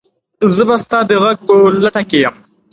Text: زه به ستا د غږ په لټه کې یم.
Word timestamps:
زه 0.53 0.63
به 0.67 0.75
ستا 0.83 0.99
د 1.09 1.11
غږ 1.23 1.37
په 1.47 1.53
لټه 1.83 2.01
کې 2.09 2.17
یم. 2.23 2.35